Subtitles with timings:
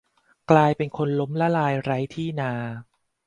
[0.51, 2.51] กลายเป็นคนล้มละลายไร้ที่นา